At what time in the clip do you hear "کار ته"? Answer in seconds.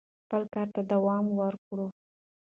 0.53-0.81